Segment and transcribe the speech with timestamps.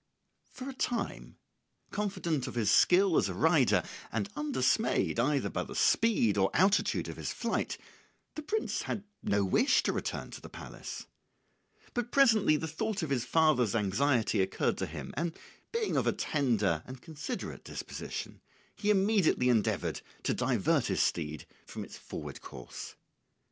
[0.49, 1.37] For a time,
[1.91, 7.07] confident of his skill as a rider and undismayed either by the speed or altitude
[7.07, 7.77] of his flight,
[8.33, 11.05] the prince had no wish to return to the palace;
[11.93, 15.37] but presently the thought of his father's anxiety occurred to him, and
[15.71, 18.41] being of a tender and considerate disposition
[18.75, 22.95] he immediately endeavoured to divert his steed from its forward course.